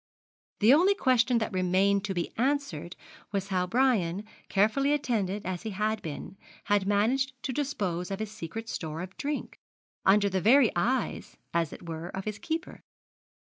[0.61, 2.95] The only question that remained to be answered
[3.31, 8.31] was how Brian, carefully attended as he had been, had managed to dispose of his
[8.31, 9.59] secret store of drink,
[10.03, 12.81] under the very eyes, as it were, of his keeper.